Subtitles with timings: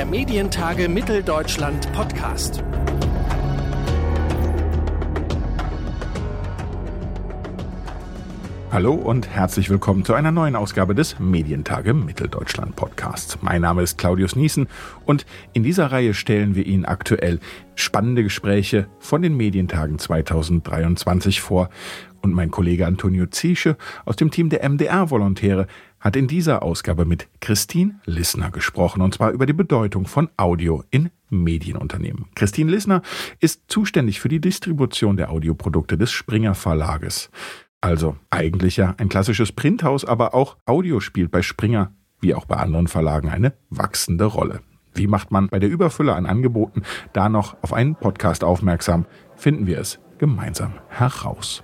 [0.00, 2.64] der Medientage Mitteldeutschland Podcast.
[8.72, 13.42] Hallo und herzlich willkommen zu einer neuen Ausgabe des Medientage Mitteldeutschland Podcasts.
[13.42, 14.68] Mein Name ist Claudius Niesen
[15.04, 17.38] und in dieser Reihe stellen wir Ihnen aktuell
[17.74, 21.68] spannende Gespräche von den Medientagen 2023 vor.
[22.22, 25.66] Und mein Kollege Antonio Ziesche aus dem Team der MDR-Volontäre
[26.00, 30.82] hat in dieser Ausgabe mit Christine Lissner gesprochen, und zwar über die Bedeutung von Audio
[30.90, 32.26] in Medienunternehmen.
[32.34, 33.02] Christine Lissner
[33.38, 37.30] ist zuständig für die Distribution der Audioprodukte des Springer Verlages.
[37.80, 42.56] Also eigentlich ja ein klassisches Printhaus, aber auch Audio spielt bei Springer wie auch bei
[42.56, 44.60] anderen Verlagen eine wachsende Rolle.
[44.94, 49.06] Wie macht man bei der Überfülle an Angeboten da noch auf einen Podcast aufmerksam?
[49.36, 51.62] Finden wir es gemeinsam heraus.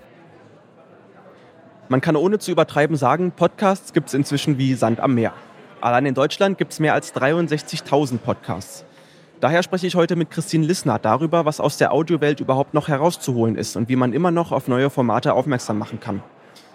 [1.88, 5.32] Man kann ohne zu übertreiben sagen, Podcasts gibt es inzwischen wie Sand am Meer.
[5.80, 8.84] Allein in Deutschland gibt es mehr als 63.000 Podcasts.
[9.40, 13.56] Daher spreche ich heute mit Christine Lissner darüber, was aus der Audiowelt überhaupt noch herauszuholen
[13.56, 16.22] ist und wie man immer noch auf neue Formate aufmerksam machen kann.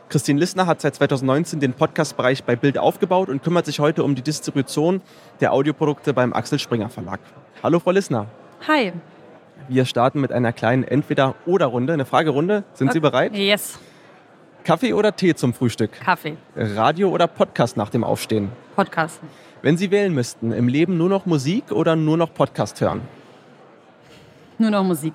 [0.08, 4.16] Christine Lissner hat seit 2019 den Podcast-Bereich bei Bild aufgebaut und kümmert sich heute um
[4.16, 5.02] die Distribution
[5.42, 7.20] der Audioprodukte beim Axel Springer Verlag.
[7.64, 8.28] Hallo, Frau Lissner.
[8.66, 8.94] Hi.
[9.68, 12.64] Wir starten mit einer kleinen Entweder-Oder-Runde, eine Fragerunde.
[12.74, 12.94] Sind okay.
[12.94, 13.36] Sie bereit?
[13.36, 13.78] Yes.
[14.64, 15.92] Kaffee oder Tee zum Frühstück?
[15.94, 16.38] Kaffee.
[16.56, 18.50] Radio oder Podcast nach dem Aufstehen?
[18.76, 19.20] Podcast.
[19.64, 23.02] Wenn Sie wählen müssten, im Leben nur noch Musik oder nur noch Podcast hören?
[24.60, 25.14] Nur noch Musik.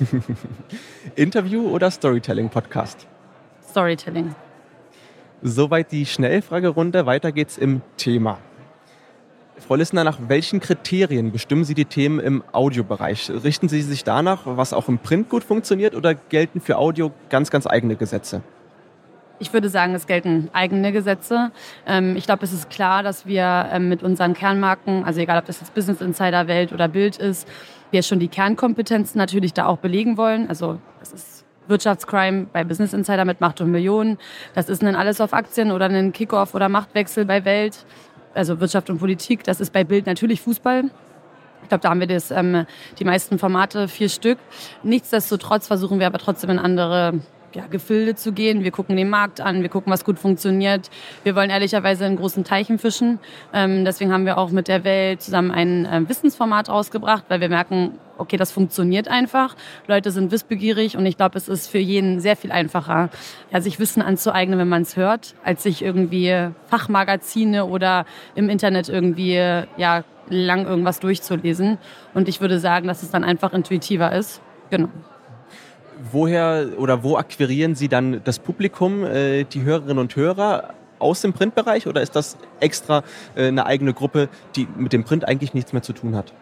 [1.14, 3.06] Interview oder Storytelling-Podcast?
[3.70, 4.34] Storytelling.
[5.42, 7.06] Soweit die Schnellfragerunde.
[7.06, 8.38] Weiter geht's im Thema.
[9.58, 13.30] Frau Lissner, nach welchen Kriterien bestimmen Sie die Themen im Audiobereich?
[13.30, 17.50] Richten Sie sich danach, was auch im Print gut funktioniert, oder gelten für Audio ganz,
[17.50, 18.42] ganz eigene Gesetze?
[19.40, 21.52] Ich würde sagen, es gelten eigene Gesetze.
[21.86, 25.46] Ähm, ich glaube, es ist klar, dass wir ähm, mit unseren Kernmarken, also egal ob
[25.46, 27.46] das jetzt Business Insider Welt oder Bild ist,
[27.90, 30.48] wir schon die Kernkompetenzen natürlich da auch belegen wollen.
[30.48, 34.18] Also das ist Wirtschaftscrime bei Business Insider mit Macht und Millionen.
[34.54, 37.84] Das ist ein Alles auf Aktien oder ein Kickoff oder Machtwechsel bei Welt.
[38.34, 39.44] Also Wirtschaft und Politik.
[39.44, 40.84] Das ist bei Bild natürlich Fußball.
[41.62, 42.66] Ich glaube, da haben wir das, ähm,
[42.98, 44.38] die meisten Formate, vier Stück.
[44.82, 47.20] Nichtsdestotrotz versuchen wir aber trotzdem in andere
[47.54, 48.64] ja, Gefilde zu gehen.
[48.64, 50.90] Wir gucken den Markt an, wir gucken, was gut funktioniert.
[51.24, 53.18] Wir wollen ehrlicherweise in großen Teichen fischen.
[53.52, 57.48] Ähm, deswegen haben wir auch mit der Welt zusammen ein äh, Wissensformat rausgebracht, weil wir
[57.48, 59.56] merken, okay, das funktioniert einfach.
[59.86, 63.10] Leute sind wissbegierig und ich glaube, es ist für jeden sehr viel einfacher,
[63.50, 68.04] ja, sich Wissen anzueignen, wenn man es hört, als sich irgendwie Fachmagazine oder
[68.34, 69.34] im Internet irgendwie
[69.76, 71.78] ja, lang irgendwas durchzulesen.
[72.14, 74.40] Und ich würde sagen, dass es dann einfach intuitiver ist.
[74.70, 74.88] Genau
[76.12, 80.74] woher oder wo akquirieren Sie dann das Publikum, äh, die Hörerinnen und Hörer?
[81.00, 83.04] Aus dem Printbereich oder ist das extra
[83.36, 86.32] äh, eine eigene Gruppe, die mit dem Print eigentlich nichts mehr zu tun hat?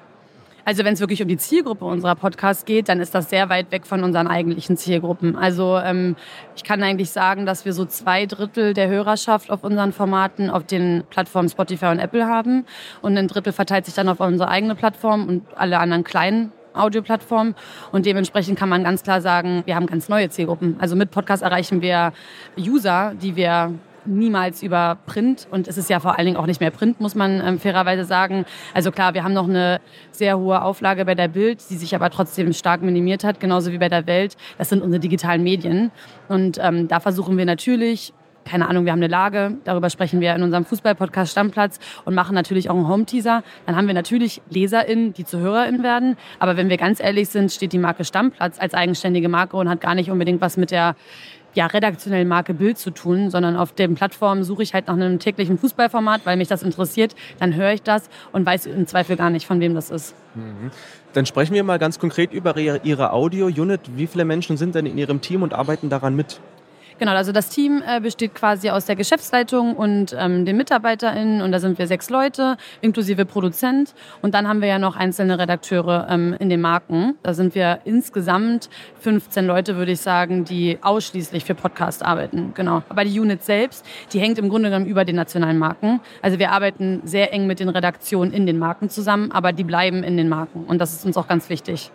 [0.66, 3.70] Also wenn es wirklich um die Zielgruppe unserer Podcasts geht, dann ist das sehr weit
[3.70, 5.36] weg von unseren eigentlichen Zielgruppen.
[5.36, 6.16] Also ähm,
[6.56, 10.64] ich kann eigentlich sagen, dass wir so zwei Drittel der Hörerschaft auf unseren Formaten auf
[10.64, 12.64] den Plattformen Spotify und Apple haben
[13.00, 17.54] und ein Drittel verteilt sich dann auf unsere eigene Plattform und alle anderen kleinen Audioplattform.
[17.92, 20.76] Und dementsprechend kann man ganz klar sagen, wir haben ganz neue Zielgruppen.
[20.78, 22.12] Also mit Podcast erreichen wir
[22.58, 23.72] User, die wir
[24.06, 27.14] niemals über Print und es ist ja vor allen Dingen auch nicht mehr Print, muss
[27.14, 28.44] man ähm, fairerweise sagen.
[28.74, 32.10] Also klar, wir haben noch eine sehr hohe Auflage bei der Bild, die sich aber
[32.10, 34.36] trotzdem stark minimiert hat, genauso wie bei der Welt.
[34.58, 35.90] Das sind unsere digitalen Medien
[36.28, 38.12] und ähm, da versuchen wir natürlich
[38.46, 42.34] keine Ahnung, wir haben eine Lage, darüber sprechen wir in unserem Fußball-Podcast Stammplatz und machen
[42.34, 43.42] natürlich auch einen Home-Teaser.
[43.66, 46.16] Dann haben wir natürlich LeserInnen, die zu HörerInnen werden.
[46.38, 49.80] Aber wenn wir ganz ehrlich sind, steht die Marke Stammplatz als eigenständige Marke und hat
[49.80, 50.94] gar nicht unbedingt was mit der
[51.54, 55.18] ja, redaktionellen Marke Bild zu tun, sondern auf den Plattformen suche ich halt nach einem
[55.18, 57.16] täglichen Fußballformat, weil mich das interessiert.
[57.40, 60.14] Dann höre ich das und weiß im Zweifel gar nicht, von wem das ist.
[60.34, 60.70] Mhm.
[61.14, 63.80] Dann sprechen wir mal ganz konkret über Ihre Audio-Unit.
[63.96, 66.40] Wie viele Menschen sind denn in Ihrem Team und arbeiten daran mit?
[66.98, 71.52] Genau, also das Team äh, besteht quasi aus der Geschäftsleitung und ähm, den MitarbeiterInnen und
[71.52, 73.94] da sind wir sechs Leute, inklusive Produzent.
[74.22, 77.14] Und dann haben wir ja noch einzelne Redakteure ähm, in den Marken.
[77.22, 78.70] Da sind wir insgesamt
[79.00, 82.52] 15 Leute, würde ich sagen, die ausschließlich für Podcast arbeiten.
[82.54, 82.82] Genau.
[82.88, 86.00] Aber die Unit selbst, die hängt im Grunde genommen über den nationalen Marken.
[86.22, 90.02] Also wir arbeiten sehr eng mit den Redaktionen in den Marken zusammen, aber die bleiben
[90.02, 90.64] in den Marken.
[90.64, 91.90] Und das ist uns auch ganz wichtig.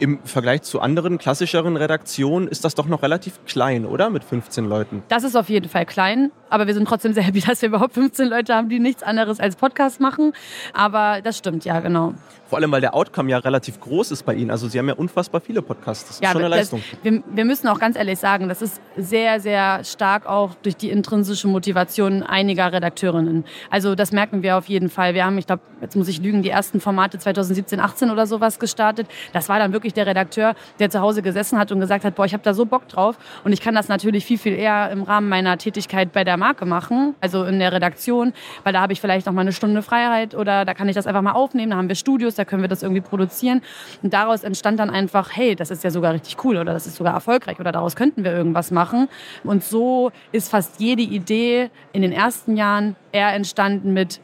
[0.00, 4.08] Im Vergleich zu anderen klassischeren Redaktionen ist das doch noch relativ klein, oder?
[4.08, 5.02] Mit 15 Leuten.
[5.08, 7.92] Das ist auf jeden Fall klein, aber wir sind trotzdem sehr happy, dass wir überhaupt
[7.92, 10.32] 15 Leute haben, die nichts anderes als Podcast machen.
[10.72, 12.14] Aber das stimmt, ja, genau.
[12.50, 14.50] Vor allem, weil der Outcome ja relativ groß ist bei Ihnen.
[14.50, 16.08] Also Sie haben ja unfassbar viele Podcasts.
[16.08, 16.82] Das ist ja, schon eine Leistung.
[16.90, 20.76] Das, wir, wir, müssen auch ganz ehrlich sagen, das ist sehr, sehr stark auch durch
[20.76, 23.44] die intrinsische Motivation einiger Redakteurinnen.
[23.70, 25.14] Also das merken wir auf jeden Fall.
[25.14, 28.58] Wir haben, ich glaube, jetzt muss ich lügen, die ersten Formate 2017, 18 oder sowas
[28.58, 29.06] gestartet.
[29.32, 32.24] Das war dann wirklich der Redakteur, der zu Hause gesessen hat und gesagt hat, boah,
[32.24, 35.02] ich habe da so Bock drauf und ich kann das natürlich viel, viel eher im
[35.02, 38.32] Rahmen meiner Tätigkeit bei der Marke machen, also in der Redaktion,
[38.64, 41.06] weil da habe ich vielleicht noch mal eine Stunde Freiheit oder da kann ich das
[41.06, 43.62] einfach mal aufnehmen, da haben wir Studios, da können wir das irgendwie produzieren.
[44.02, 46.96] Und daraus entstand dann einfach, hey, das ist ja sogar richtig cool oder das ist
[46.96, 49.08] sogar erfolgreich oder daraus könnten wir irgendwas machen.
[49.44, 54.20] Und so ist fast jede Idee in den ersten Jahren eher entstanden mit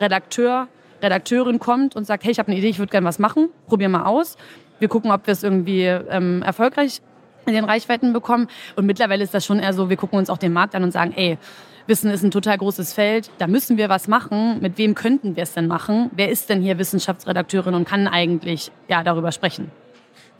[0.00, 0.68] Redakteur,
[1.02, 3.88] Redakteurin kommt und sagt, hey, ich habe eine Idee, ich würde gerne was machen, probier
[3.88, 4.36] mal aus.
[4.84, 7.00] Wir gucken, ob wir es irgendwie ähm, erfolgreich
[7.46, 8.48] in den Reichweiten bekommen.
[8.76, 10.90] Und mittlerweile ist das schon eher so, wir gucken uns auch den Markt an und
[10.90, 11.38] sagen, ey,
[11.86, 13.30] Wissen ist ein total großes Feld.
[13.38, 14.58] Da müssen wir was machen.
[14.60, 16.10] Mit wem könnten wir es denn machen?
[16.14, 19.70] Wer ist denn hier Wissenschaftsredakteurin und kann eigentlich ja, darüber sprechen?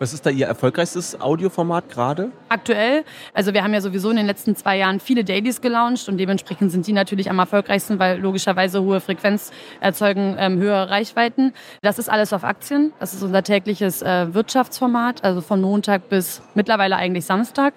[0.01, 2.33] Was ist da Ihr erfolgreichstes Audioformat gerade?
[2.49, 6.19] Aktuell, also wir haben ja sowieso in den letzten zwei Jahren viele Dailies gelauncht und
[6.19, 11.53] dementsprechend sind die natürlich am erfolgreichsten, weil logischerweise hohe Frequenz erzeugen ähm, höhere Reichweiten.
[11.81, 12.93] Das ist alles auf Aktien.
[12.99, 17.73] Das ist unser tägliches äh, Wirtschaftsformat, also von Montag bis mittlerweile eigentlich Samstag.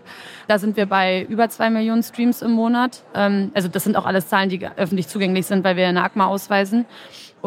[0.47, 3.03] Da sind wir bei über zwei Millionen Streams im Monat.
[3.13, 6.25] Ähm, also das sind auch alles Zahlen, die öffentlich zugänglich sind, weil wir eine ACMA
[6.25, 6.87] ausweisen.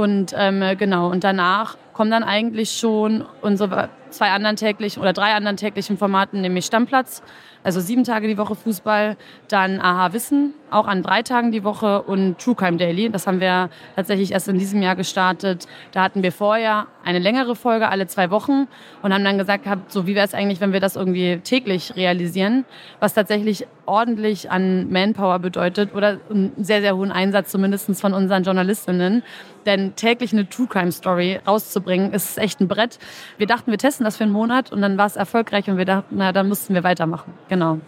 [0.00, 5.34] Und ähm, genau, und danach kommen dann eigentlich schon unsere zwei anderen täglichen oder drei
[5.34, 7.22] anderen täglichen Formaten, nämlich Stammplatz,
[7.62, 9.16] also sieben Tage die Woche Fußball,
[9.48, 13.10] dann Aha Wissen, auch an drei Tagen die Woche und True Crime Daily.
[13.10, 15.66] Das haben wir tatsächlich erst in diesem Jahr gestartet.
[15.92, 18.68] Da hatten wir vorher eine längere Folge alle zwei Wochen
[19.02, 22.64] und haben dann gesagt, so wie wäre es eigentlich, wenn wir das irgendwie täglich realisieren,
[23.00, 28.44] was tatsächlich ordentlich an Manpower bedeutet oder einen sehr, sehr hohen Einsatz zumindest von unseren
[28.44, 29.22] Journalistinnen.
[29.66, 32.98] Denn täglich eine True Crime Story rauszubringen, ist echt ein Brett.
[33.36, 35.84] Wir dachten, wir testen das für einen Monat und dann war es erfolgreich und wir
[35.84, 37.34] dachten, na, dann mussten wir weitermachen.
[37.50, 37.78] Genau.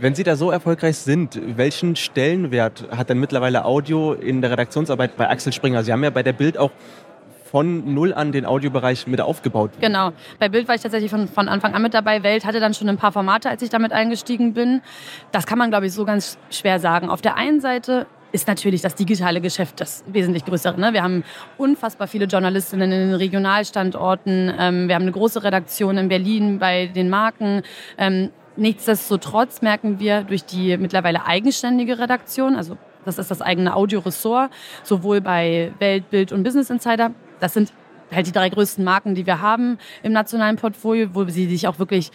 [0.00, 5.16] Wenn Sie da so erfolgreich sind, welchen Stellenwert hat denn mittlerweile Audio in der Redaktionsarbeit
[5.16, 5.82] bei Axel Springer?
[5.82, 6.70] Sie haben ja bei der Bild auch
[7.50, 9.70] von null an den Audiobereich mit aufgebaut.
[9.80, 10.12] Genau.
[10.38, 12.22] Bei Bild war ich tatsächlich von, von Anfang an mit dabei.
[12.22, 14.82] Welt hatte dann schon ein paar Formate, als ich damit eingestiegen bin.
[15.32, 17.08] Das kann man, glaube ich, so ganz schwer sagen.
[17.08, 20.78] Auf der einen Seite ist natürlich das digitale Geschäft das wesentlich größere.
[20.78, 20.92] Ne?
[20.92, 21.24] Wir haben
[21.56, 24.52] unfassbar viele Journalistinnen in den Regionalstandorten.
[24.58, 27.62] Ähm, wir haben eine große Redaktion in Berlin bei den Marken.
[27.96, 34.50] Ähm, Nichtsdestotrotz merken wir durch die mittlerweile eigenständige Redaktion, also das ist das eigene Audioressort,
[34.82, 37.72] sowohl bei Welt, Bild und Business Insider, das sind
[38.10, 41.78] halt die drei größten Marken, die wir haben im nationalen Portfolio, wo sie sich auch
[41.78, 42.10] wirklich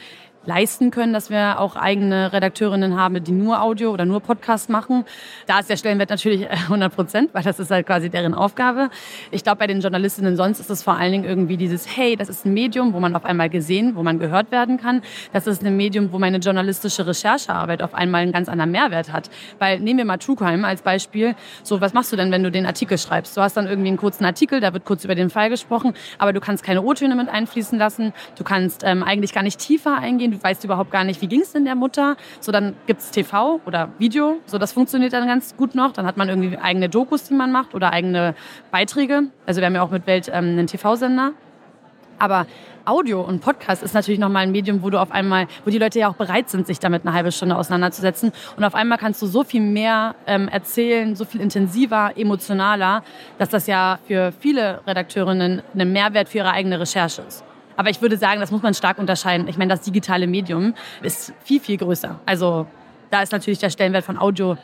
[0.46, 5.06] leisten können, dass wir auch eigene Redakteurinnen haben, die nur Audio oder nur Podcast machen.
[5.48, 8.90] Da ist der Stellenwert natürlich 100 äh, Prozent, weil das ist halt quasi deren Aufgabe.
[9.32, 12.30] Ich glaube, bei den Journalistinnen sonst ist es vor allen Dingen irgendwie dieses, hey, das
[12.30, 15.02] ist ein Medium, wo man auf einmal gesehen, wo man gehört werden kann.
[15.32, 19.30] Das ist ein Medium, wo meine journalistische Recherchearbeit auf einmal einen ganz anderen Mehrwert hat.
[19.60, 21.36] Weil nehmen wir mal True Crime als Beispiel.
[21.64, 23.38] So, was machst du denn, wenn du den Artikel schreibst?
[23.38, 26.34] Du hast dann irgendwie einen kurzen Artikel, da wird kurz über den Fall gesprochen, aber
[26.34, 28.14] du kannst keine O-Töne mit einfließen lassen.
[28.38, 31.42] Du kannst ähm, eigentlich gar nicht tiefer eingehen du weißt überhaupt gar nicht, wie ging
[31.42, 32.18] es denn der Mutter.
[32.40, 34.38] So, dann gibt es TV oder Video.
[34.46, 35.94] So, das funktioniert dann ganz gut noch.
[35.94, 38.36] Dann hat man irgendwie eigene Dokus, die man macht oder eigene
[38.72, 39.24] Beiträge.
[39.46, 41.32] Also wir haben ja auch mit Welt ähm, einen TV-Sender.
[42.20, 42.46] Aber
[42.86, 46.00] Audio und Podcast ist natürlich nochmal ein Medium, wo du auf einmal, wo die Leute
[46.00, 48.32] ja auch bereit sind, sich damit eine halbe Stunde auseinanderzusetzen.
[48.58, 53.04] Und auf einmal kannst du so viel mehr ähm, erzählen, so viel intensiver, emotionaler,
[53.38, 57.44] dass das ja für viele Redakteurinnen ein Mehrwert für ihre eigene Recherche ist.
[57.76, 59.48] Aber ich würde sagen, das muss man stark unterscheiden.
[59.48, 62.20] Ich meine, das digitale Medium ist viel, viel größer.
[62.26, 62.68] Also
[63.12, 64.58] da ist natürlich der Stellenwert von Audio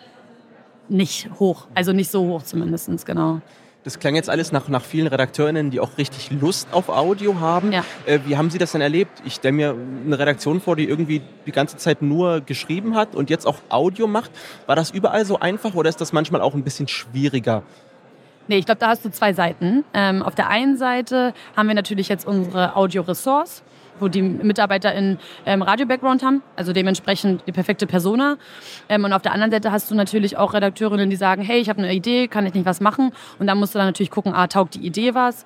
[0.87, 1.67] nicht hoch.
[1.75, 3.41] Also nicht so hoch zumindest, genau.
[3.83, 7.71] Das klang jetzt alles nach, nach vielen Redakteurinnen, die auch richtig Lust auf Audio haben.
[7.71, 7.85] Ja.
[8.05, 9.21] Äh, wie haben Sie das denn erlebt?
[9.23, 9.75] Ich stelle mir
[10.05, 14.05] eine Redaktion vor, die irgendwie die ganze Zeit nur geschrieben hat und jetzt auch Audio
[14.07, 14.31] macht.
[14.65, 17.63] War das überall so einfach oder ist das manchmal auch ein bisschen schwieriger?
[18.49, 19.85] Nee, ich glaube, da hast du zwei Seiten.
[19.93, 23.61] Ähm, auf der einen Seite haben wir natürlich jetzt unsere Audio-Ressorts,
[23.99, 28.37] wo die MitarbeiterInnen ähm, Radio-Background haben, also dementsprechend die perfekte Persona.
[28.89, 31.69] Ähm, und auf der anderen Seite hast du natürlich auch Redakteurinnen, die sagen, hey, ich
[31.69, 33.11] habe eine Idee, kann ich nicht was machen?
[33.37, 35.45] Und dann musst du dann natürlich gucken, ah, taugt die Idee was?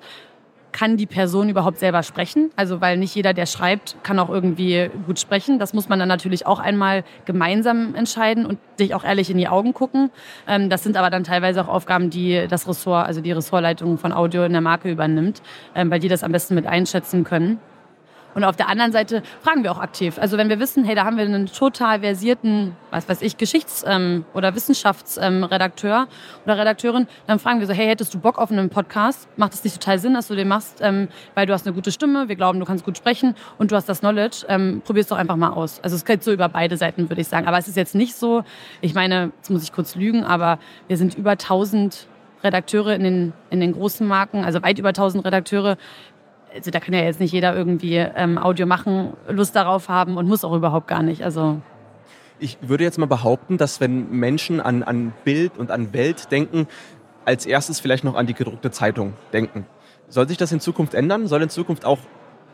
[0.74, 2.50] Kann die Person überhaupt selber sprechen?
[2.56, 5.60] Also weil nicht jeder, der schreibt, kann auch irgendwie gut sprechen.
[5.60, 9.46] Das muss man dann natürlich auch einmal gemeinsam entscheiden und sich auch ehrlich in die
[9.46, 10.10] Augen gucken.
[10.48, 14.12] Ähm, das sind aber dann teilweise auch Aufgaben, die das Ressort, also die Ressortleitung von
[14.12, 15.42] Audio in der Marke übernimmt,
[15.76, 17.60] ähm, weil die das am besten mit einschätzen können.
[18.34, 20.18] Und auf der anderen Seite fragen wir auch aktiv.
[20.18, 23.84] Also wenn wir wissen, hey, da haben wir einen total versierten, was weiß ich, Geschichts-
[23.86, 26.08] ähm, oder Wissenschaftsredakteur ähm,
[26.44, 29.28] oder Redakteurin, dann fragen wir so, hey, hättest du Bock auf einen Podcast?
[29.36, 31.92] Macht es nicht total Sinn, dass du den machst, ähm, weil du hast eine gute
[31.92, 34.46] Stimme, wir glauben, du kannst gut sprechen und du hast das Knowledge.
[34.48, 35.80] Ähm, Probier es doch einfach mal aus.
[35.82, 37.46] Also es geht so über beide Seiten, würde ich sagen.
[37.46, 38.44] Aber es ist jetzt nicht so,
[38.80, 42.08] ich meine, jetzt muss ich kurz lügen, aber wir sind über 1000
[42.42, 45.76] Redakteure in den, in den großen Marken, also weit über 1000 Redakteure.
[46.54, 50.28] Also da kann ja jetzt nicht jeder irgendwie ähm, Audio machen, Lust darauf haben und
[50.28, 51.24] muss auch überhaupt gar nicht.
[51.24, 51.60] Also
[52.38, 56.66] ich würde jetzt mal behaupten, dass wenn Menschen an, an Bild und an Welt denken,
[57.24, 59.66] als erstes vielleicht noch an die gedruckte Zeitung denken.
[60.08, 61.26] Soll sich das in Zukunft ändern?
[61.26, 61.98] Soll in Zukunft auch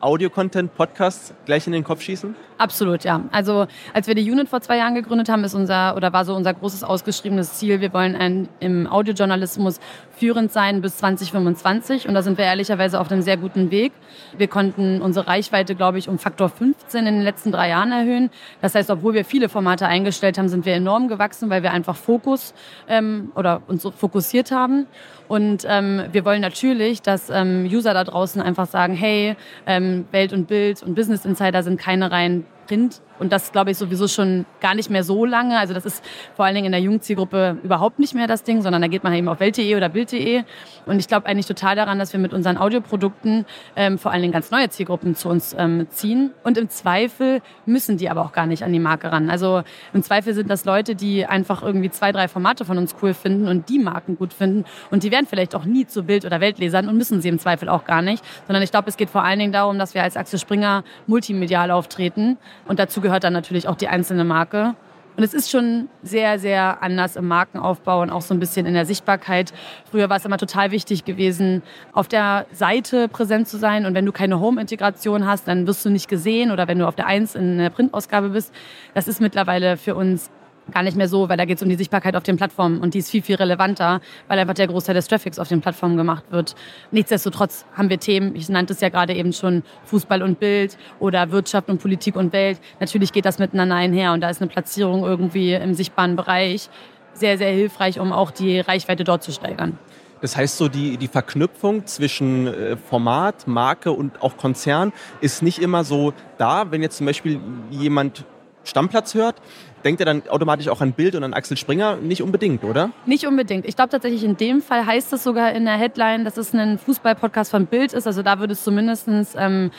[0.00, 2.35] Audio-Content, Podcasts gleich in den Kopf schießen?
[2.59, 3.23] Absolut, ja.
[3.33, 6.35] Also als wir die Unit vor zwei Jahren gegründet haben, ist unser oder war so
[6.35, 7.80] unser großes ausgeschriebenes Ziel.
[7.80, 9.80] Wir wollen ein, im Audiojournalismus
[10.14, 13.92] führend sein bis 2025 und da sind wir ehrlicherweise auf einem sehr guten Weg.
[14.37, 18.30] Wir konnten unsere Reichweite, glaube ich, um Faktor 15 in den letzten drei Jahren erhöhen.
[18.61, 21.97] Das heißt, obwohl wir viele Formate eingestellt haben, sind wir enorm gewachsen, weil wir einfach
[21.97, 22.52] Fokus
[22.88, 24.87] ähm, oder uns so fokussiert haben.
[25.28, 30.33] Und ähm, wir wollen natürlich, dass ähm, User da draußen einfach sagen, hey, ähm, Welt
[30.33, 34.47] und Bild und Business Insider sind keine rein Print und das glaube ich sowieso schon
[34.61, 35.59] gar nicht mehr so lange.
[35.59, 36.03] Also das ist
[36.35, 39.12] vor allen Dingen in der Jugendzielgruppe überhaupt nicht mehr das Ding, sondern da geht man
[39.12, 40.43] eben auf welt.de oder bild.de.
[40.87, 43.45] Und ich glaube eigentlich total daran, dass wir mit unseren Audioprodukten
[43.77, 46.31] ähm, vor allen Dingen ganz neue Zielgruppen zu uns ähm, ziehen.
[46.43, 49.29] Und im Zweifel müssen die aber auch gar nicht an die Marke ran.
[49.29, 49.62] Also
[49.93, 53.49] im Zweifel sind das Leute, die einfach irgendwie zwei, drei Formate von uns cool finden
[53.49, 54.65] und die Marken gut finden.
[54.91, 57.69] Und die werden vielleicht auch nie zu Bild- oder Weltlesern und müssen sie im Zweifel
[57.69, 58.25] auch gar nicht.
[58.47, 61.71] Sondern ich glaube, es geht vor allen Dingen darum, dass wir als Axel Springer multimedial
[61.71, 62.39] auftreten.
[62.67, 64.76] Und dazu gehört dann natürlich auch die einzelne Marke.
[65.17, 68.75] Und es ist schon sehr, sehr anders im Markenaufbau und auch so ein bisschen in
[68.75, 69.52] der Sichtbarkeit.
[69.90, 71.62] Früher war es immer total wichtig gewesen,
[71.93, 73.85] auf der Seite präsent zu sein.
[73.87, 76.50] Und wenn du keine Home-Integration hast, dann wirst du nicht gesehen.
[76.52, 78.55] Oder wenn du auf der Eins in der Printausgabe bist.
[78.95, 80.31] Das ist mittlerweile für uns
[80.71, 82.95] gar nicht mehr so, weil da geht es um die Sichtbarkeit auf den Plattformen und
[82.95, 86.25] die ist viel, viel relevanter, weil einfach der Großteil des Traffics auf den Plattformen gemacht
[86.31, 86.55] wird.
[86.91, 91.31] Nichtsdestotrotz haben wir Themen, ich nannte es ja gerade eben schon Fußball und Bild oder
[91.31, 92.61] Wirtschaft und Politik und Welt.
[92.81, 96.69] Natürlich geht das miteinander einher und da ist eine Platzierung irgendwie im sichtbaren Bereich
[97.12, 99.79] sehr, sehr hilfreich, um auch die Reichweite dort zu steigern.
[100.21, 105.61] Das heißt, so die, die Verknüpfung zwischen äh, Format, Marke und auch Konzern ist nicht
[105.61, 106.71] immer so da.
[106.71, 108.27] Wenn jetzt zum Beispiel jemand
[108.65, 109.37] Stammplatz hört,
[109.85, 111.97] denkt er dann automatisch auch an Bild und an Axel Springer?
[111.97, 112.91] Nicht unbedingt, oder?
[113.07, 113.67] Nicht unbedingt.
[113.67, 116.79] Ich glaube tatsächlich, in dem Fall heißt es sogar in der Headline, dass es ein
[116.79, 118.07] Fußball-Podcast von Bild ist.
[118.07, 119.71] Also da würde es zumindest ähm,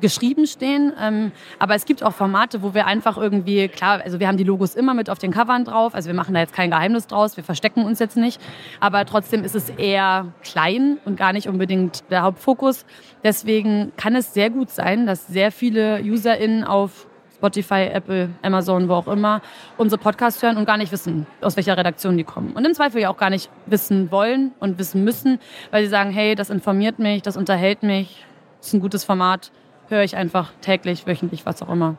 [0.00, 0.92] geschrieben stehen.
[1.00, 4.44] Ähm, aber es gibt auch Formate, wo wir einfach irgendwie, klar, also wir haben die
[4.44, 5.94] Logos immer mit auf den Covern drauf.
[5.94, 8.40] Also wir machen da jetzt kein Geheimnis draus, wir verstecken uns jetzt nicht.
[8.80, 12.84] Aber trotzdem ist es eher klein und gar nicht unbedingt der Hauptfokus.
[13.22, 17.06] Deswegen kann es sehr gut sein, dass sehr viele UserInnen auf
[17.42, 19.42] Spotify, Apple, Amazon, wo auch immer,
[19.76, 22.52] unsere Podcasts hören und gar nicht wissen, aus welcher Redaktion die kommen.
[22.52, 25.40] Und im Zweifel ja auch gar nicht wissen wollen und wissen müssen,
[25.72, 28.24] weil sie sagen, hey, das informiert mich, das unterhält mich,
[28.58, 29.50] das ist ein gutes Format,
[29.88, 31.96] höre ich einfach täglich, wöchentlich, was auch immer.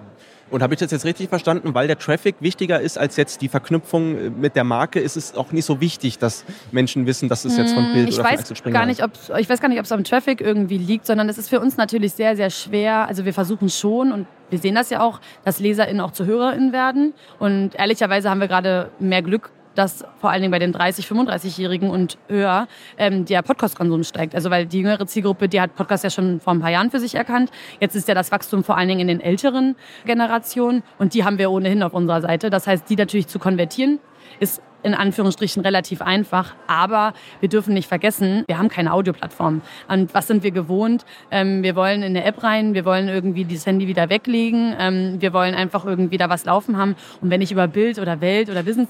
[0.54, 1.74] Und habe ich das jetzt richtig verstanden?
[1.74, 5.36] Weil der Traffic wichtiger ist als jetzt die Verknüpfung äh, mit der Marke, ist es
[5.36, 8.34] auch nicht so wichtig, dass Menschen wissen, dass es jetzt von Bild ich oder weiß
[8.34, 10.78] von Axel Springer gar nicht, ob, Ich weiß gar nicht, ob es am Traffic irgendwie
[10.78, 13.08] liegt, sondern es ist für uns natürlich sehr, sehr schwer.
[13.08, 16.72] Also wir versuchen schon und wir sehen das ja auch, dass LeserInnen auch zu HörerInnen
[16.72, 17.16] werden.
[17.40, 21.90] Und ehrlicherweise haben wir gerade mehr Glück dass vor allen Dingen bei den 30-, 35-Jährigen
[21.90, 24.36] und höher ähm, der Podcast-Konsum steigt.
[24.36, 27.00] Also weil die jüngere Zielgruppe, die hat Podcast ja schon vor ein paar Jahren für
[27.00, 27.52] sich erkannt.
[27.80, 29.76] Jetzt ist ja das Wachstum vor allen Dingen in den älteren
[30.06, 32.50] Generationen und die haben wir ohnehin auf unserer Seite.
[32.50, 34.00] Das heißt, die natürlich zu konvertieren,
[34.40, 36.54] ist in Anführungsstrichen relativ einfach.
[36.68, 39.62] Aber wir dürfen nicht vergessen, wir haben keine Audioplattform.
[39.88, 41.06] Und was sind wir gewohnt?
[41.32, 45.16] Ähm, wir wollen in eine App rein, wir wollen irgendwie das Handy wieder weglegen, ähm,
[45.20, 46.96] wir wollen einfach irgendwie da was laufen haben.
[47.22, 48.90] Und wenn ich über Bild oder Welt oder Business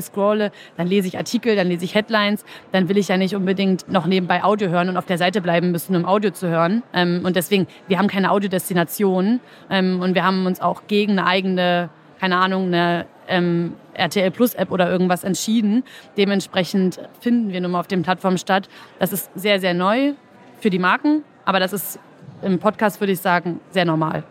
[0.00, 3.90] scrolle, dann lese ich Artikel, dann lese ich Headlines, dann will ich ja nicht unbedingt
[3.90, 6.82] noch nebenbei Audio hören und auf der Seite bleiben müssen, um Audio zu hören.
[6.92, 9.40] Ähm, und deswegen, wir haben keine Audiodestination
[9.70, 14.54] ähm, und wir haben uns auch gegen eine eigene keine Ahnung, eine ähm, RTL Plus
[14.54, 15.84] App oder irgendwas entschieden.
[16.16, 18.68] Dementsprechend finden wir nun mal auf den Plattformen statt.
[18.98, 20.14] Das ist sehr, sehr neu
[20.60, 21.98] für die Marken, aber das ist
[22.42, 24.24] im Podcast, würde ich sagen, sehr normal.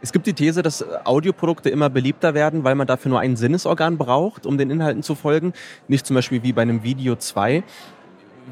[0.00, 3.98] Es gibt die These, dass Audioprodukte immer beliebter werden, weil man dafür nur ein Sinnesorgan
[3.98, 5.52] braucht, um den Inhalten zu folgen.
[5.88, 7.64] Nicht zum Beispiel wie bei einem Video 2.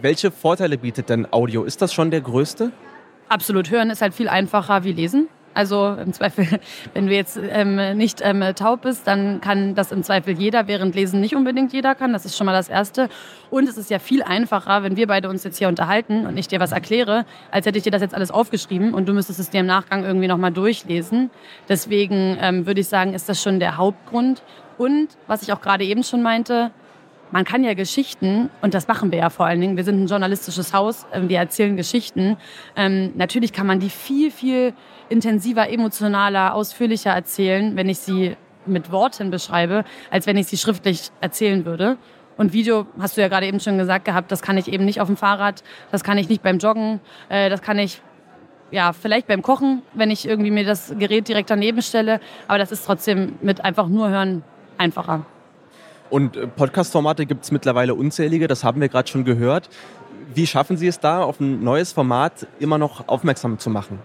[0.03, 1.63] Welche Vorteile bietet denn Audio?
[1.63, 2.73] Ist das schon der größte?
[3.29, 3.71] Absolut.
[3.71, 5.29] Hören ist halt viel einfacher wie lesen.
[5.57, 6.47] Also im Zweifel,
[6.95, 10.95] wenn du jetzt ähm, nicht ähm, taub bist, dann kann das im Zweifel jeder, während
[10.95, 12.13] Lesen nicht unbedingt jeder kann.
[12.13, 13.09] Das ist schon mal das Erste.
[13.49, 16.47] Und es ist ja viel einfacher, wenn wir beide uns jetzt hier unterhalten und ich
[16.47, 19.49] dir was erkläre, als hätte ich dir das jetzt alles aufgeschrieben und du müsstest es
[19.49, 21.31] dir im Nachgang irgendwie nochmal durchlesen.
[21.71, 24.43] Deswegen ähm, würde ich sagen, ist das schon der Hauptgrund.
[24.77, 26.71] Und was ich auch gerade eben schon meinte,
[27.31, 30.07] man kann ja Geschichten, und das machen wir ja vor allen Dingen, wir sind ein
[30.07, 32.37] journalistisches Haus, ähm, wir erzählen Geschichten.
[32.77, 34.75] Ähm, natürlich kann man die viel, viel
[35.09, 41.11] intensiver, emotionaler, ausführlicher erzählen, wenn ich sie mit Worten beschreibe, als wenn ich sie schriftlich
[41.21, 41.97] erzählen würde.
[42.37, 45.01] Und Video, hast du ja gerade eben schon gesagt gehabt, das kann ich eben nicht
[45.01, 48.03] auf dem Fahrrad, das kann ich nicht beim Joggen, äh, das kann ich
[48.71, 52.21] ja, vielleicht beim Kochen, wenn ich irgendwie mir das Gerät direkt daneben stelle.
[52.49, 54.43] Aber das ist trotzdem mit einfach nur hören
[54.77, 55.25] einfacher.
[56.11, 59.69] Und äh, Podcast-Formate gibt es mittlerweile unzählige, das haben wir gerade schon gehört.
[60.35, 63.99] Wie schaffen Sie es da, auf ein neues Format immer noch aufmerksam zu machen?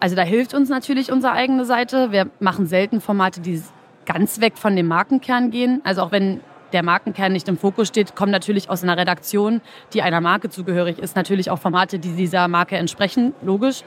[0.00, 2.12] Also da hilft uns natürlich unsere eigene Seite.
[2.12, 3.60] Wir machen selten Formate, die
[4.06, 5.80] ganz weg von dem Markenkern gehen.
[5.84, 6.40] Also auch wenn
[6.72, 9.60] der Markenkern nicht im Fokus steht, kommen natürlich aus einer Redaktion,
[9.92, 13.82] die einer Marke zugehörig ist, natürlich auch Formate, die dieser Marke entsprechen, logisch.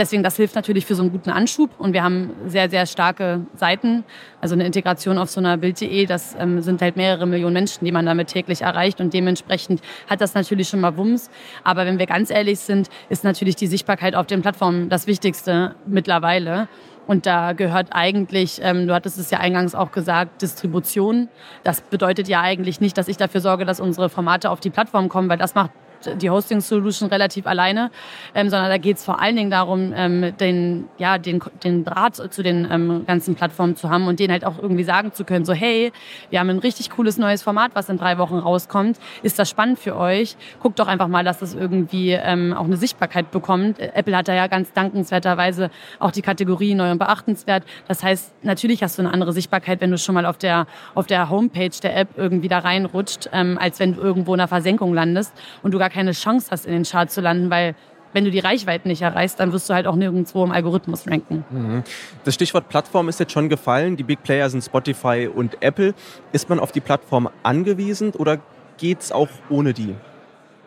[0.00, 1.78] Deswegen, das hilft natürlich für so einen guten Anschub.
[1.78, 4.02] Und wir haben sehr, sehr starke Seiten.
[4.40, 7.92] Also eine Integration auf so einer Bild.de, das ähm, sind halt mehrere Millionen Menschen, die
[7.92, 9.02] man damit täglich erreicht.
[9.02, 11.28] Und dementsprechend hat das natürlich schon mal Wumms.
[11.64, 15.74] Aber wenn wir ganz ehrlich sind, ist natürlich die Sichtbarkeit auf den Plattformen das Wichtigste
[15.84, 16.68] mittlerweile.
[17.06, 21.28] Und da gehört eigentlich, ähm, du hattest es ja eingangs auch gesagt, Distribution.
[21.62, 25.10] Das bedeutet ja eigentlich nicht, dass ich dafür sorge, dass unsere Formate auf die Plattform
[25.10, 25.72] kommen, weil das macht
[26.20, 27.90] die Hosting Solution relativ alleine,
[28.34, 32.16] ähm, sondern da geht es vor allen Dingen darum, ähm, den, ja, den, den Draht
[32.32, 35.44] zu den ähm, ganzen Plattformen zu haben und denen halt auch irgendwie sagen zu können,
[35.44, 35.92] so hey,
[36.30, 38.98] wir haben ein richtig cooles neues Format, was in drei Wochen rauskommt.
[39.22, 40.36] Ist das spannend für euch?
[40.60, 43.78] Guckt doch einfach mal, dass das irgendwie ähm, auch eine Sichtbarkeit bekommt.
[43.78, 47.64] Apple hat da ja ganz dankenswerterweise auch die Kategorie neu und beachtenswert.
[47.88, 51.06] Das heißt, natürlich hast du eine andere Sichtbarkeit, wenn du schon mal auf der, auf
[51.06, 54.94] der Homepage der App irgendwie da reinrutscht, ähm, als wenn du irgendwo in einer Versenkung
[54.94, 57.74] landest und du gar keine Chance hast, in den Charts zu landen, weil
[58.12, 61.44] wenn du die Reichweite nicht erreichst, dann wirst du halt auch nirgendwo im Algorithmus ranken.
[61.50, 61.84] Mhm.
[62.24, 63.96] Das Stichwort Plattform ist jetzt schon gefallen.
[63.96, 65.94] Die Big Player sind Spotify und Apple.
[66.32, 68.38] Ist man auf die Plattform angewiesen oder
[68.78, 69.94] geht es auch ohne die?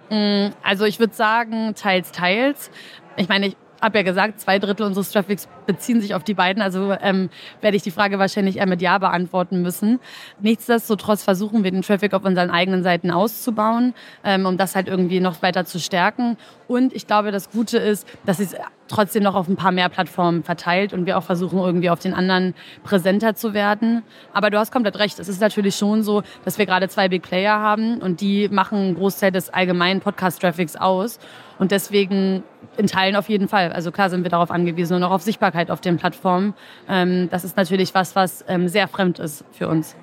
[0.10, 2.72] Mm, also ich würde sagen, teils, teils.
[3.18, 6.64] Ich meine, ich habe ja gesagt, zwei Drittel unseres Traffics beziehen sich auf die beiden.
[6.64, 7.30] Also ähm,
[7.62, 10.00] werde ich die Frage wahrscheinlich eher mit Ja beantworten müssen.
[10.40, 15.20] Nichtsdestotrotz versuchen wir den Traffic auf unseren eigenen Seiten auszubauen, ähm, um das halt irgendwie
[15.20, 16.38] noch weiter zu stärken.
[16.68, 18.56] Und ich glaube, das Gute ist, dass es
[18.94, 22.14] trotzdem noch auf ein paar mehr Plattformen verteilt und wir auch versuchen, irgendwie auf den
[22.14, 22.54] anderen
[22.84, 24.04] präsenter zu werden.
[24.34, 25.20] Aber du hast komplett recht.
[25.20, 28.78] Es ist natürlich schon so, dass wir gerade zwei Big Player haben und die machen
[28.78, 31.20] einen Großteil des allgemeinen Podcast-Traffics aus.
[31.60, 32.44] Und deswegen
[32.78, 33.72] in Teilen auf jeden Fall.
[33.72, 36.54] Also klar sind wir darauf angewiesen und auch auf Sichtbarkeit auf den Plattformen.
[36.90, 39.96] Ähm, das ist natürlich was, was ähm, sehr fremd ist für uns.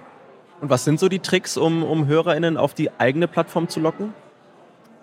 [0.61, 4.13] Und was sind so die Tricks, um, um HörerInnen auf die eigene Plattform zu locken?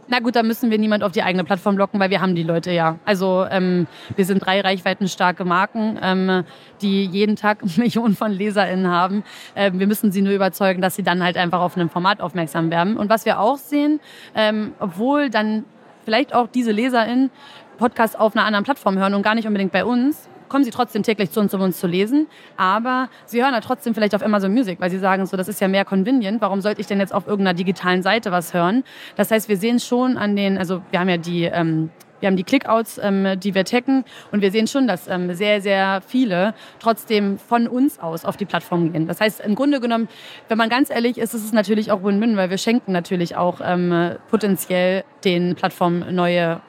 [0.09, 2.43] Na gut, da müssen wir niemand auf die eigene Plattform locken, weil wir haben die
[2.43, 2.97] Leute ja.
[3.03, 6.45] Also ähm, wir sind drei reichweitenstarke Marken, ähm,
[6.81, 9.23] die jeden Tag Millionen von LeserInnen haben.
[9.55, 12.71] Ähm, wir müssen sie nur überzeugen, dass sie dann halt einfach auf einem Format aufmerksam
[12.71, 12.95] werden.
[12.95, 13.99] Und was wir auch sehen,
[14.33, 15.65] ähm, obwohl dann
[16.05, 17.29] vielleicht auch diese LeserInnen
[17.77, 21.03] Podcasts auf einer anderen Plattform hören und gar nicht unbedingt bei uns, kommen sie trotzdem
[21.03, 22.27] täglich zu uns, um uns zu lesen.
[22.55, 25.61] Aber sie hören ja trotzdem vielleicht auf Amazon Music, weil sie sagen, so, das ist
[25.61, 26.41] ja mehr convenient.
[26.41, 28.83] Warum sollte ich denn jetzt auf irgendeiner digitalen Seite was hören?
[29.15, 32.35] Das heißt, wir sehen schon an den, also wir haben ja die, ähm, wir haben
[32.35, 36.53] die Clickouts, ähm, die wir taggen und wir sehen schon, dass ähm, sehr, sehr viele
[36.79, 39.07] trotzdem von uns aus auf die Plattform gehen.
[39.07, 40.07] Das heißt, im Grunde genommen,
[40.47, 43.61] wenn man ganz ehrlich ist, ist es natürlich auch Win-Win, weil wir schenken natürlich auch
[43.63, 46.61] ähm, potenziell den Plattformen neue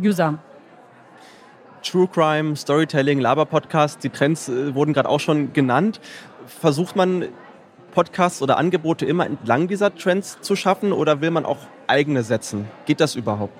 [0.00, 0.38] User.
[1.88, 6.00] True Crime, Storytelling, Laber-Podcast, die Trends äh, wurden gerade auch schon genannt.
[6.46, 7.24] Versucht man
[7.92, 12.68] Podcasts oder Angebote immer entlang dieser Trends zu schaffen oder will man auch eigene setzen?
[12.84, 13.56] Geht das überhaupt?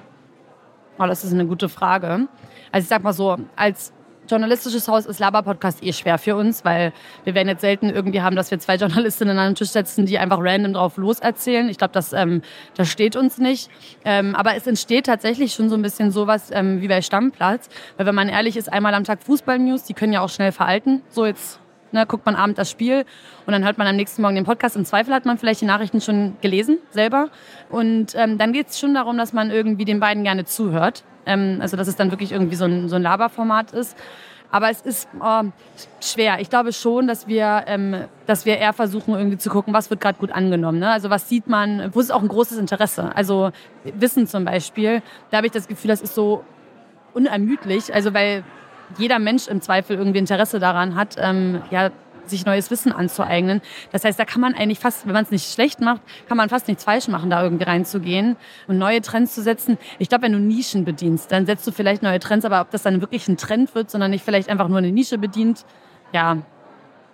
[0.98, 2.28] Oh, das ist eine gute Frage.
[2.70, 3.94] Also ich sag mal so, als
[4.28, 6.92] journalistisches Haus ist Laber-Podcast eh schwer für uns, weil
[7.24, 10.18] wir werden jetzt selten irgendwie haben, dass wir zwei Journalistinnen an einen Tisch setzen, die
[10.18, 11.68] einfach random drauf loserzählen.
[11.68, 12.42] Ich glaube, das, ähm,
[12.76, 13.70] das steht uns nicht.
[14.04, 17.68] Ähm, aber es entsteht tatsächlich schon so ein bisschen sowas ähm, wie bei Stammplatz.
[17.96, 21.02] Weil wenn man ehrlich ist, einmal am Tag Fußball-News, die können ja auch schnell veralten.
[21.10, 21.60] So jetzt
[21.90, 23.06] Ne, guckt man abend das Spiel
[23.46, 24.76] und dann hört man am nächsten Morgen den Podcast.
[24.76, 27.30] Im Zweifel hat man vielleicht die Nachrichten schon gelesen selber.
[27.70, 31.04] Und ähm, dann geht es schon darum, dass man irgendwie den beiden gerne zuhört.
[31.28, 33.96] Ähm, also dass es dann wirklich irgendwie so ein, so ein Laberformat ist.
[34.50, 35.42] Aber es ist oh,
[36.00, 36.40] schwer.
[36.40, 40.00] Ich glaube schon, dass wir, ähm, dass wir eher versuchen, irgendwie zu gucken, was wird
[40.00, 40.78] gerade gut angenommen.
[40.78, 40.90] Ne?
[40.90, 43.14] Also was sieht man, wo ist auch ein großes Interesse.
[43.14, 43.50] Also
[43.84, 46.44] Wissen zum Beispiel, da habe ich das Gefühl, das ist so
[47.12, 47.94] unermüdlich.
[47.94, 48.42] Also weil
[48.96, 51.90] jeder Mensch im Zweifel irgendwie Interesse daran hat, ähm, ja,
[52.30, 53.60] sich neues Wissen anzueignen.
[53.92, 56.48] Das heißt, da kann man eigentlich fast, wenn man es nicht schlecht macht, kann man
[56.48, 58.36] fast nichts falsch machen, da irgendwie reinzugehen
[58.66, 59.78] und neue Trends zu setzen.
[59.98, 62.82] Ich glaube, wenn du Nischen bedienst, dann setzt du vielleicht neue Trends, aber ob das
[62.82, 65.64] dann wirklich ein Trend wird, sondern nicht vielleicht einfach nur eine Nische bedient,
[66.12, 66.38] ja,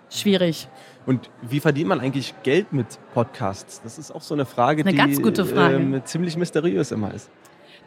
[0.09, 0.67] schwierig.
[1.05, 3.81] Und wie verdient man eigentlich Geld mit Podcasts?
[3.83, 4.97] Das ist auch so eine Frage, eine die
[5.45, 5.75] Frage.
[5.75, 7.29] Ähm, ziemlich mysteriös immer ist.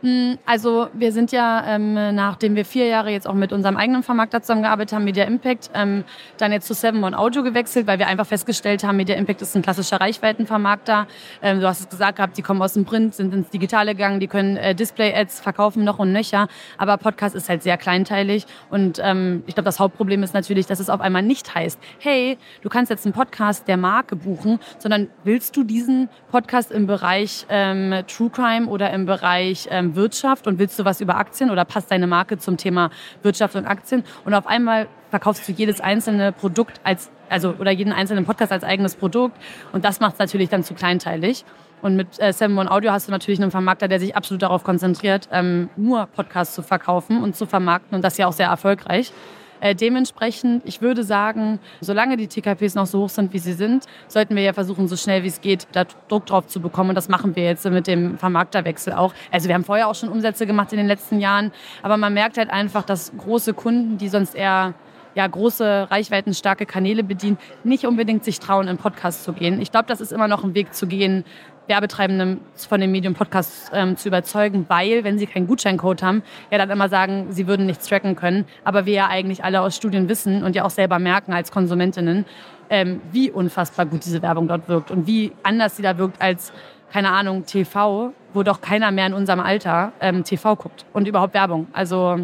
[0.00, 4.04] Hm, also wir sind ja, ähm, nachdem wir vier Jahre jetzt auch mit unserem eigenen
[4.04, 6.04] Vermarkter zusammengearbeitet haben, Media Impact, ähm,
[6.37, 9.56] dann jetzt zu Seven One Audio gewechselt, weil wir einfach festgestellt haben, Media Impact ist
[9.56, 11.08] ein klassischer Reichweitenvermarkter.
[11.42, 14.20] Ähm, du hast es gesagt gehabt, die kommen aus dem Print, sind ins Digitale gegangen,
[14.20, 19.00] die können äh, Display-Ads verkaufen noch und nöcher, aber Podcast ist halt sehr kleinteilig und
[19.02, 22.68] ähm, ich glaube, das Hauptproblem ist natürlich, dass es auf einmal nicht heißt, hey, du
[22.68, 28.04] kannst jetzt einen Podcast der Marke buchen, sondern willst du diesen Podcast im Bereich ähm,
[28.06, 31.90] True Crime oder im Bereich ähm, Wirtschaft und willst du was über Aktien oder passt
[31.90, 32.90] deine Marke zum Thema
[33.22, 37.92] Wirtschaft und Aktien und auf einmal verkaufst du jedes einzelne Produkt als, also oder jeden
[37.92, 39.37] einzelnen Podcast als eigenes Produkt
[39.72, 41.44] und das macht es natürlich dann zu kleinteilig.
[41.81, 45.29] Und mit äh, Seven Audio hast du natürlich einen Vermarkter, der sich absolut darauf konzentriert,
[45.31, 49.12] ähm, nur Podcasts zu verkaufen und zu vermarkten und das ja auch sehr erfolgreich.
[49.60, 53.84] Äh, dementsprechend, ich würde sagen, solange die TKPs noch so hoch sind, wie sie sind,
[54.06, 56.90] sollten wir ja versuchen, so schnell wie es geht, da Druck drauf zu bekommen.
[56.90, 59.14] Und das machen wir jetzt mit dem Vermarkterwechsel auch.
[59.30, 62.38] Also wir haben vorher auch schon Umsätze gemacht in den letzten Jahren, aber man merkt
[62.38, 64.74] halt einfach, dass große Kunden, die sonst eher
[65.14, 69.60] ja, große, reichweitenstarke Kanäle bedienen, nicht unbedingt sich trauen, in Podcast zu gehen.
[69.60, 71.24] Ich glaube, das ist immer noch ein Weg zu gehen,
[71.68, 76.59] Werbetreibenden von dem Medium Podcast ähm, zu überzeugen, weil, wenn sie keinen Gutscheincode haben, ja
[76.59, 78.46] dann immer sagen, sie würden nichts tracken können.
[78.64, 82.24] Aber wir ja eigentlich alle aus Studien wissen und ja auch selber merken als Konsumentinnen,
[82.70, 86.52] ähm, wie unfassbar gut diese Werbung dort wirkt und wie anders sie da wirkt als,
[86.90, 91.35] keine Ahnung, TV, wo doch keiner mehr in unserem Alter ähm, TV guckt und überhaupt
[91.35, 91.66] Werbung.
[91.72, 92.18] Also,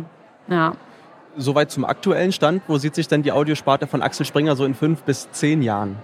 [0.49, 0.73] ja.
[1.37, 2.63] Soweit zum aktuellen Stand.
[2.69, 5.97] Wo sieht sich denn die Audiosparte von Axel Springer so in fünf bis zehn Jahren?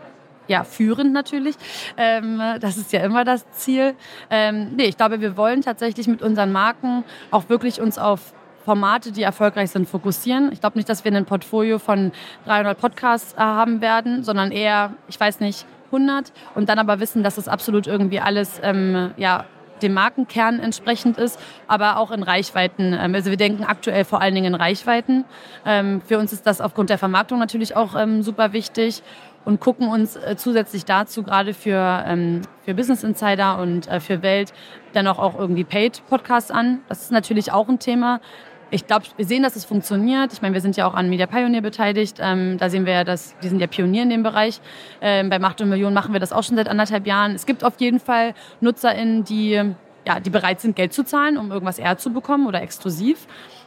[0.51, 1.55] Ja, führend natürlich.
[1.97, 3.95] Ähm, das ist ja immer das Ziel.
[4.31, 8.35] Ähm, nee, ich glaube, wir wollen tatsächlich mit unseren Marken auch wirklich uns auf
[8.65, 10.51] Formate, die erfolgreich sind, fokussieren.
[10.53, 12.11] Ich glaube nicht, dass wir ein Portfolio von
[12.47, 17.23] 300 Podcasts äh, haben werden, sondern eher, ich weiß nicht, 100 und dann aber wissen,
[17.23, 19.45] dass es absolut irgendwie alles ähm, ja,
[19.81, 22.93] dem Markenkern entsprechend ist, aber auch in Reichweiten.
[22.93, 25.25] Ähm, also wir denken aktuell vor allen Dingen in Reichweiten.
[25.65, 29.03] Ähm, für uns ist das aufgrund der Vermarktung natürlich auch ähm, super wichtig
[29.45, 34.23] und gucken uns äh, zusätzlich dazu gerade für, ähm, für Business Insider und äh, für
[34.23, 34.53] Welt
[34.93, 36.81] dann auch, auch irgendwie Paid Podcasts an.
[36.89, 38.21] Das ist natürlich auch ein Thema.
[38.73, 40.33] Ich glaube, wir sehen, dass es funktioniert.
[40.33, 42.19] Ich meine, wir sind ja auch an Media Pioneer beteiligt.
[42.21, 44.61] Ähm, da sehen wir ja, dass wir sind ja Pionier in dem Bereich.
[45.01, 47.35] Ähm, bei Macht und Millionen machen wir das auch schon seit anderthalb Jahren.
[47.35, 49.61] Es gibt auf jeden Fall NutzerInnen, die,
[50.07, 53.27] ja, die bereit sind, Geld zu zahlen, um irgendwas eher zu bekommen oder exklusiv.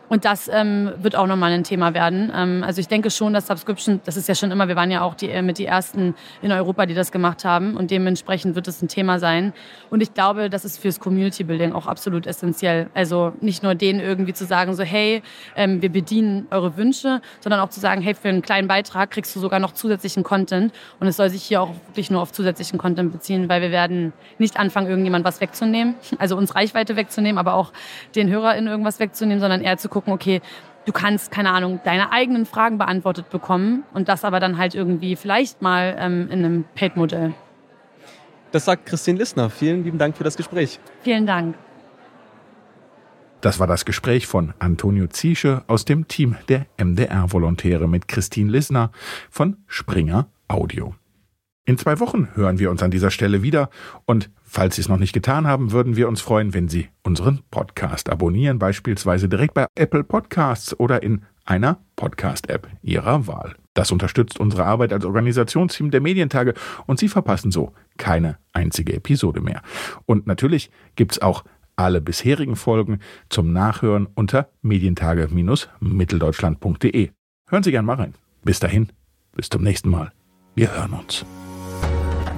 [0.10, 2.32] Und das ähm, wird auch nochmal ein Thema werden.
[2.36, 5.02] Ähm, also ich denke schon, dass Subscription, das ist ja schon immer, wir waren ja
[5.02, 7.78] auch die, äh, mit die Ersten in Europa, die das gemacht haben.
[7.78, 9.54] Und dementsprechend wird es ein Thema sein.
[9.90, 12.90] Und ich glaube, das ist fürs Community Building auch absolut essentiell.
[12.94, 15.24] Also nicht nur denen irgendwie zu sagen, so hey,
[15.56, 19.36] ähm, wir bedienen eure Wünsche, sondern auch zu sagen, hey, für einen kleinen Beitrag kriegst
[19.36, 20.74] du sogar noch zusätzlichen Content.
[21.00, 24.12] Und es soll sich hier auch wirklich nur auf zusätzlichen Content beziehen, weil wir werden
[24.38, 25.96] nicht anfangen, irgendjemand was wegzunehmen.
[26.20, 27.72] Also uns Reichweite wegzunehmen, aber auch
[28.16, 30.42] den HörerInnen irgendwas wegzunehmen, sondern eher zu gucken, okay,
[30.86, 35.16] du kannst, keine Ahnung, deine eigenen Fragen beantwortet bekommen und das aber dann halt irgendwie
[35.16, 37.34] vielleicht mal ähm, in einem Paid-Modell.
[38.52, 39.50] Das sagt Christine Lissner.
[39.50, 40.80] Vielen lieben Dank für das Gespräch.
[41.02, 41.56] Vielen Dank.
[43.42, 48.92] Das war das Gespräch von Antonio Ziesche aus dem Team der MDR-Volontäre mit Christine Lissner
[49.30, 50.94] von Springer Audio.
[51.66, 53.70] In zwei Wochen hören wir uns an dieser Stelle wieder
[54.06, 57.40] und falls Sie es noch nicht getan haben, würden wir uns freuen, wenn Sie unseren
[57.52, 63.56] Podcast abonnieren, beispielsweise direkt bei Apple Podcasts oder in einer Podcast-App Ihrer Wahl.
[63.74, 66.54] Das unterstützt unsere Arbeit als Organisationsteam der Medientage
[66.86, 69.62] und Sie verpassen so keine einzige Episode mehr.
[70.06, 71.46] Und natürlich gibt's auch
[71.78, 73.00] alle bisherigen Folgen
[73.30, 77.12] zum Nachhören unter medientage-mitteldeutschland.de.
[77.48, 78.16] Hören Sie gern mal rein.
[78.44, 78.90] Bis dahin,
[79.34, 80.12] bis zum nächsten Mal.
[80.56, 81.26] Wir hören uns.